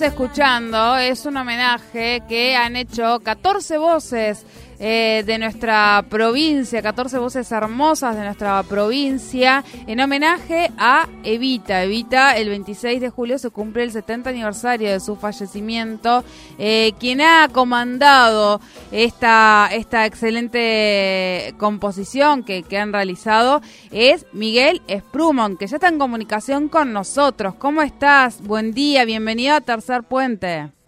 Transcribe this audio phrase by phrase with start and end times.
[0.00, 4.44] escuchando es un homenaje que han hecho 14 voces
[4.84, 11.84] eh, de nuestra provincia, 14 voces hermosas de nuestra provincia, en homenaje a Evita.
[11.84, 16.24] Evita, el 26 de julio se cumple el 70 aniversario de su fallecimiento.
[16.58, 18.60] Eh, quien ha comandado
[18.90, 26.00] esta, esta excelente composición que, que han realizado es Miguel Sprumon, que ya está en
[26.00, 27.54] comunicación con nosotros.
[27.54, 28.42] ¿Cómo estás?
[28.42, 30.81] Buen día, bienvenido a Tercer Puente.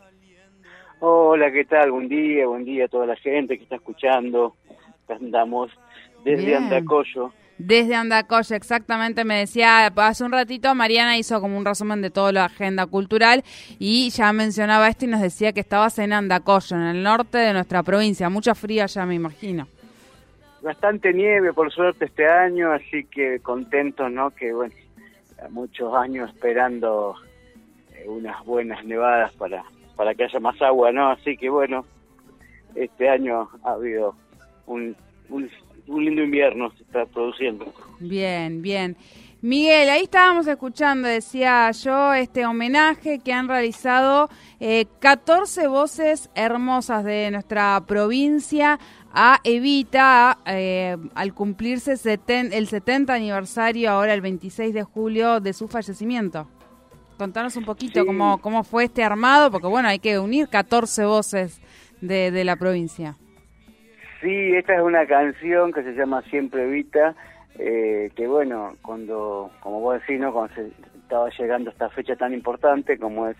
[1.37, 1.91] Hola, ¿qué tal?
[1.91, 4.55] Buen día, buen día a toda la gente que está escuchando.
[5.09, 5.69] Andamos
[6.25, 7.33] desde Andacoyo.
[7.59, 9.25] Desde Andacoyo, exactamente.
[9.25, 13.43] Me decía hace un ratito, Mariana hizo como un resumen de toda la agenda cultural
[13.81, 17.53] y ya mencionaba esto y nos decía que estabas en Andacoyo, en el norte de
[17.53, 18.29] nuestra provincia.
[18.29, 19.67] Mucha fría ya, me imagino.
[20.63, 24.31] Bastante nieve, por suerte, este año, así que contento, ¿no?
[24.31, 24.73] Que, bueno,
[25.51, 27.17] muchos años esperando
[27.93, 29.65] eh, unas buenas nevadas para
[29.97, 31.11] para que haya más agua, ¿no?
[31.11, 31.85] Así que bueno,
[32.75, 34.15] este año ha habido
[34.67, 34.97] un,
[35.29, 35.51] un,
[35.87, 37.73] lindo invierno, se está produciendo.
[38.01, 38.97] Bien, bien.
[39.43, 47.05] Miguel, ahí estábamos escuchando, decía yo, este homenaje que han realizado eh, 14 voces hermosas
[47.05, 48.79] de nuestra provincia
[49.13, 55.69] a Evita eh, al cumplirse el 70 aniversario, ahora el 26 de julio, de su
[55.69, 56.49] fallecimiento.
[57.19, 61.61] Contanos un poquito cómo, cómo fue este armado, porque bueno, hay que unir 14 voces
[62.01, 63.15] de, de la provincia.
[64.21, 67.15] Sí, esta es una canción que se llama Siempre Vita,
[67.59, 70.33] eh, que bueno, cuando, como vos decís, ¿no?
[70.33, 73.37] cuando se estaba llegando esta fecha tan importante como es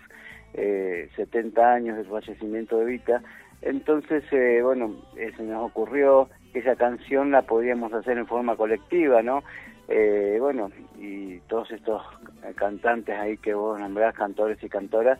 [0.53, 3.21] eh, 70 años del fallecimiento de Vita,
[3.61, 6.29] entonces, eh, bueno, se nos ocurrió
[6.59, 9.43] esa canción la podíamos hacer en forma colectiva, ¿no?
[9.87, 12.01] Eh, bueno, y todos estos
[12.55, 15.19] cantantes ahí que vos nombrás, cantores y cantoras,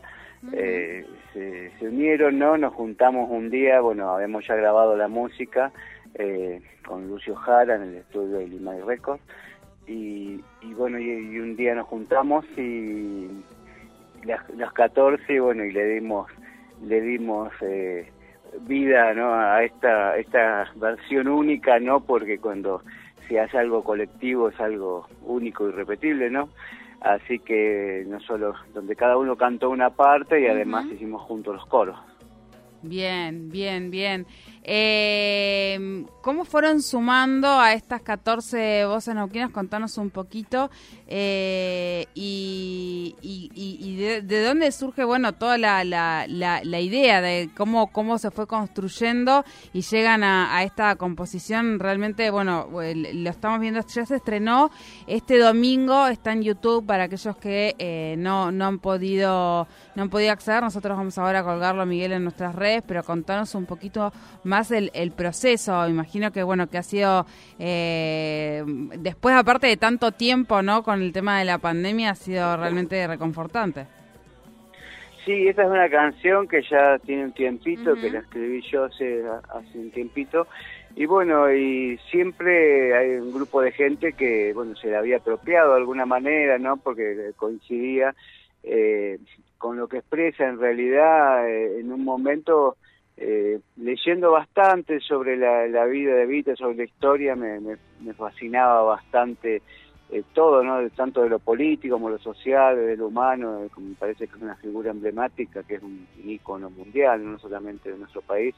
[0.52, 2.56] eh, se, unieron, ¿no?
[2.56, 5.72] Nos juntamos un día, bueno, habíamos ya grabado la música
[6.14, 9.22] eh, con Lucio Jara en el estudio de Limay Records,
[9.86, 13.28] y, y bueno, y, un día nos juntamos y
[14.24, 16.28] las, las 14, bueno, y le dimos,
[16.82, 17.52] le dimos
[18.60, 19.34] vida, ¿no?
[19.34, 22.00] A esta, esta versión única, ¿no?
[22.00, 22.82] Porque cuando
[23.28, 26.48] si hace algo colectivo es algo único y repetible, ¿no?
[27.00, 31.66] Así que no solo donde cada uno cantó una parte y además hicimos juntos los
[31.66, 31.98] coros.
[32.88, 34.26] Bien, bien, bien.
[34.68, 39.50] Eh, ¿Cómo fueron sumando a estas 14 voces neuquinas?
[39.50, 40.70] Contanos un poquito.
[41.06, 43.14] Eh, y,
[43.96, 49.44] de, dónde surge, bueno, toda la, la, la, idea de cómo, cómo se fue construyendo
[49.72, 51.78] y llegan a, esta composición.
[51.78, 54.72] Realmente, bueno, lo estamos viendo, ya se estrenó
[55.06, 60.10] este domingo, está en YouTube para aquellos que eh, no, no, han podido, no han
[60.10, 60.60] podido acceder.
[60.60, 64.12] Nosotros vamos ahora a colgarlo, Miguel, en nuestras redes, pero contanos un poquito
[64.44, 67.26] más el proceso, imagino que bueno, que ha sido
[67.58, 68.62] eh,
[68.98, 70.82] después aparte de tanto tiempo, ¿no?
[70.82, 73.86] Con el tema de la pandemia ha sido realmente reconfortante.
[75.24, 79.24] Sí, esta es una canción que ya tiene un tiempito, que la escribí yo hace,
[79.48, 80.46] hace un tiempito,
[80.94, 85.72] y bueno, y siempre hay un grupo de gente que, bueno, se la había apropiado
[85.72, 86.76] de alguna manera, ¿no?
[86.76, 88.14] Porque coincidía
[88.62, 89.18] eh,
[89.58, 92.76] con lo que expresa en realidad eh, en un momento
[93.16, 99.62] eh, leyendo bastante sobre la, vida de Vita, sobre la historia, me, me, fascinaba bastante
[100.10, 100.88] eh, todo, ¿no?
[100.90, 104.42] tanto de lo político como lo social, de lo humano, eh, me parece que es
[104.42, 108.54] una figura emblemática, que es un, ícono mundial, no solamente de nuestro país.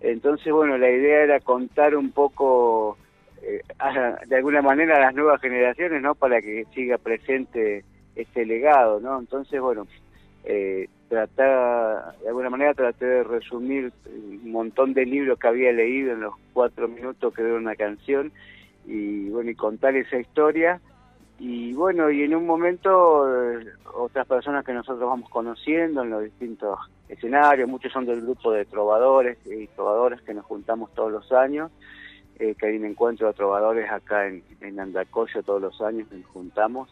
[0.00, 2.98] Entonces, bueno, la idea era contar un poco,
[3.40, 3.62] eh,
[4.26, 6.14] de alguna manera, a las nuevas generaciones, ¿no?
[6.14, 7.84] Para que siga presente
[8.16, 9.18] este legado, ¿no?
[9.18, 9.86] Entonces, bueno,
[10.46, 16.12] eh, tratar, de alguna manera traté de resumir un montón de libros que había leído
[16.12, 18.32] en los cuatro minutos que dura una canción
[18.86, 20.80] y bueno, y contar esa historia
[21.38, 26.22] y bueno, y en un momento eh, otras personas que nosotros vamos conociendo en los
[26.22, 26.78] distintos
[27.08, 31.70] escenarios, muchos son del grupo de trovadores y trovadoras que nos juntamos todos los años,
[32.38, 36.24] eh, que hay un encuentro de trovadores acá en, en Andacoyo todos los años, nos
[36.26, 36.88] juntamos.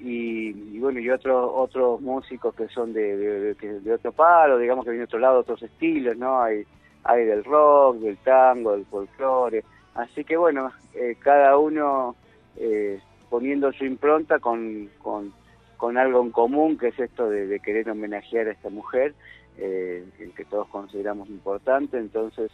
[0.00, 5.02] Y, bueno, y otros otros músicos que son de, de, otro palo, digamos que viene
[5.02, 6.42] de otro lado, otros estilos, ¿no?
[6.42, 6.64] Hay,
[7.04, 9.64] hay del rock, del tango, del folclore.
[9.94, 12.14] Así que bueno, eh, cada uno
[12.56, 13.00] eh,
[13.30, 15.32] poniendo su impronta con, con,
[15.78, 19.14] con, algo en común, que es esto de, querer homenajear a esta mujer,
[19.56, 20.04] eh,
[20.36, 21.98] que todos consideramos importante.
[21.98, 22.50] Entonces,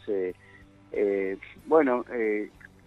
[0.93, 2.05] eh, bueno,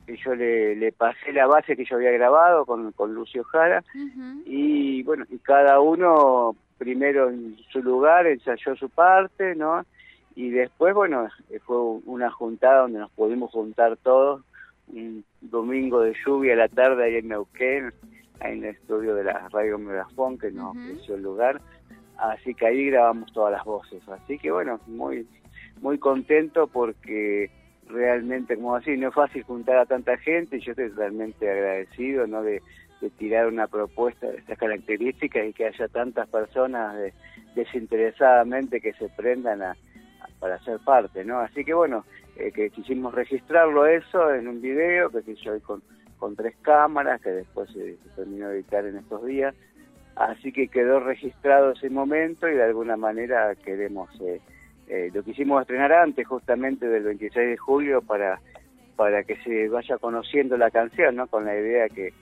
[0.07, 3.83] eh, yo le, le, pasé la base que yo había grabado con, con Lucio Jara
[4.45, 9.85] y bueno, y cada uno primero en su lugar ensayó su parte, ¿no?
[10.35, 11.29] Y después, bueno,
[11.65, 14.43] fue una juntada donde nos pudimos juntar todos
[14.89, 17.93] un domingo de lluvia a la tarde ahí en Neuquén,
[18.41, 21.61] ahí en el estudio de la Radio Megafón que nos ofreció el lugar.
[22.19, 24.07] Así que ahí grabamos todas las voces.
[24.09, 25.27] Así que bueno, muy
[25.81, 27.51] muy contento porque
[27.89, 32.27] realmente, como así, no es fácil juntar a tanta gente y yo estoy realmente agradecido
[32.27, 32.43] ¿no?
[32.43, 32.63] de,
[33.19, 36.97] tirar una propuesta de estas características y que haya tantas personas
[37.55, 39.77] desinteresadamente que se prendan a,
[40.41, 41.39] para ser parte, ¿no?
[41.39, 42.05] Así que bueno,
[42.37, 45.83] eh, que quisimos registrarlo eso en un video que hice hoy con,
[46.19, 49.55] con tres cámaras, que después se, terminó de editar en estos días.
[50.17, 54.41] Así que quedó registrado ese momento y de alguna manera queremos, eh,
[54.89, 58.41] eh, lo quisimos estrenar antes justamente del 26 de julio para,
[58.95, 61.27] para que se vaya conociendo la canción, ¿no?
[61.27, 62.13] Con la idea que,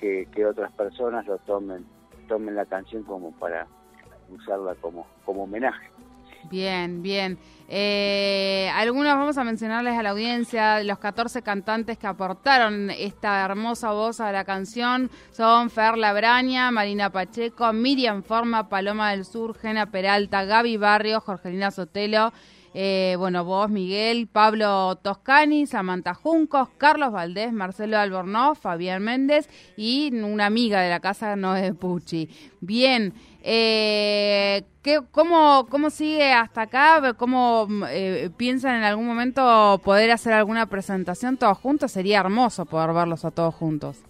[0.00, 1.84] que, que otras personas lo tomen,
[2.26, 3.66] tomen la canción como para
[4.30, 5.88] usarla como, como homenaje.
[6.48, 7.38] Bien, bien.
[7.68, 13.92] Eh, algunos vamos a mencionarles a la audiencia, los 14 cantantes que aportaron esta hermosa
[13.92, 19.90] voz a la canción son Fer Labraña, Marina Pacheco, Miriam Forma, Paloma del Sur, Gena
[19.90, 22.32] Peralta, Gaby Barrio, Jorgelina Sotelo,
[22.80, 30.14] eh, bueno, vos, Miguel, Pablo Toscani, Samantha Juncos, Carlos Valdés, Marcelo Albornoz, Fabián Méndez y
[30.14, 32.30] una amiga de la casa, Noé Pucci.
[32.60, 37.14] Bien, eh, ¿qué, cómo, ¿cómo sigue hasta acá?
[37.14, 41.90] ¿Cómo eh, piensan en algún momento poder hacer alguna presentación todos juntos?
[41.90, 44.04] Sería hermoso poder verlos a todos juntos.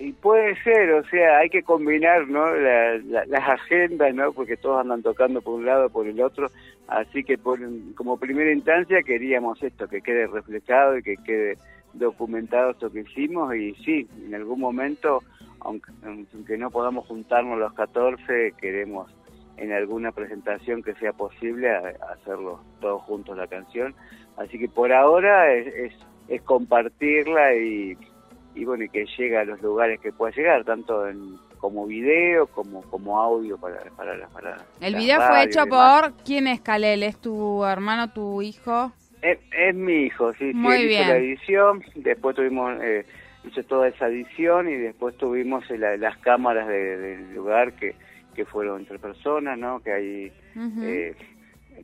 [0.00, 2.46] Y puede ser, o sea, hay que combinar ¿no?
[2.54, 4.32] las agendas, ¿no?
[4.32, 6.46] porque todos andan tocando por un lado, por el otro,
[6.90, 7.58] así que por,
[7.94, 11.58] como primera instancia queríamos esto, que quede reflejado y que quede
[11.94, 13.54] documentado esto que hicimos.
[13.54, 15.22] Y sí, en algún momento,
[15.60, 19.10] aunque, aunque no podamos juntarnos los 14, queremos
[19.56, 23.94] en alguna presentación que sea posible hacerlo todos juntos la canción,
[24.38, 25.92] así que por ahora es, es,
[26.28, 27.98] es compartirla y
[28.54, 32.46] y bueno, y que llegue a los lugares que pueda llegar, tanto en como video
[32.46, 37.18] como como audio para para, para El video fue hecho por quién es Kalel, es
[37.18, 38.92] tu hermano, tu hijo.
[39.22, 41.02] Es, mi hijo, sí, Muy sí, bien.
[41.02, 43.04] hizo la edición, después tuvimos eh,
[43.44, 47.94] hizo toda esa edición y después tuvimos las cámaras del lugar que
[48.34, 49.80] que fueron entre personas, ¿no?
[49.80, 50.32] Que hay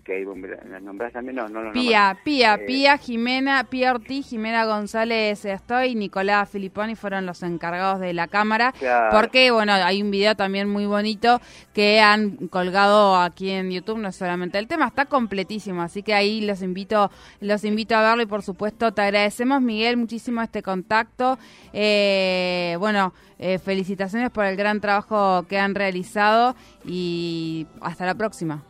[0.05, 0.25] que ahí
[0.69, 5.95] las nombras también, no, no, Pía, Pía, eh, Pía, Jimena, Pía Ortiz, Jimena González Estoy,
[5.95, 8.75] Nicolás Filiponi fueron los encargados de la cámara,
[9.11, 11.41] porque bueno, hay un video también muy bonito
[11.73, 16.41] que han colgado aquí en YouTube, no solamente el tema, está completísimo, así que ahí
[16.41, 17.11] los invito,
[17.41, 21.39] los invito a verlo y por supuesto te agradecemos Miguel muchísimo este contacto,
[21.73, 28.63] eh, bueno, eh, felicitaciones por el gran trabajo que han realizado y hasta la próxima.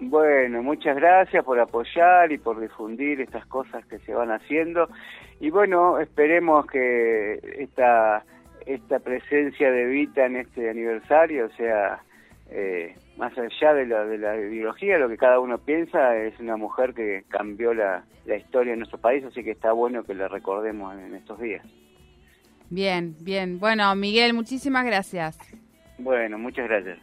[0.00, 4.88] Bueno, muchas gracias por apoyar y por difundir estas cosas que se van haciendo.
[5.40, 8.24] Y bueno, esperemos que esta,
[8.66, 12.02] esta presencia de Vita en este aniversario sea
[12.50, 16.56] eh, más allá de la, de la ideología, lo que cada uno piensa, es una
[16.56, 20.28] mujer que cambió la, la historia de nuestro país, así que está bueno que la
[20.28, 21.64] recordemos en estos días.
[22.68, 23.58] Bien, bien.
[23.58, 25.38] Bueno, Miguel, muchísimas gracias.
[25.98, 26.98] Bueno, muchas gracias.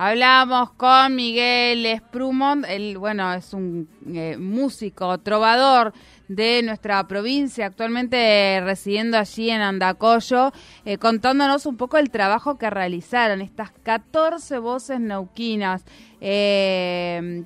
[0.00, 5.92] Hablamos con Miguel Sprumont, él, bueno, es un eh, músico, trovador
[6.28, 10.52] de nuestra provincia, actualmente residiendo allí en Andacoyo,
[10.84, 15.84] eh, contándonos un poco el trabajo que realizaron, estas 14 voces neuquinas.
[16.20, 17.44] Eh,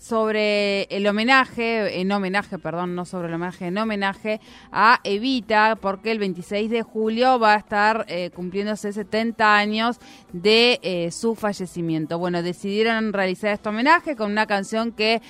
[0.00, 4.40] sobre el homenaje, en homenaje, perdón, no sobre el homenaje, en homenaje
[4.72, 9.98] a Evita, porque el 26 de julio va a estar eh, cumpliéndose 70 años
[10.32, 12.18] de eh, su fallecimiento.
[12.18, 15.22] Bueno, decidieron realizar este homenaje con una canción que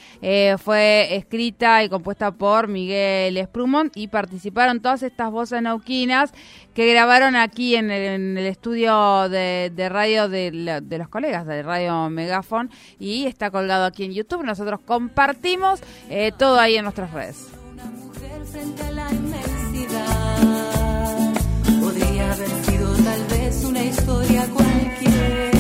[0.58, 6.32] fue escrita y compuesta por Miguel Sprumont y participaron todas estas voces nauquinas
[6.74, 13.26] que grabaron aquí en el, estudio de, radio de, los colegas de Radio Megafon y
[13.26, 14.42] está colgado aquí en YouTube.
[14.44, 17.48] Nosotros compartimos eh, todo ahí en nuestras redes.
[17.72, 20.56] Una mujer frente a la inmensidad
[21.80, 25.55] podría haber sido tal vez una historia cualquiera.